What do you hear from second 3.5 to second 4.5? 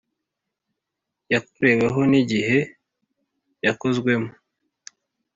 yakozwemo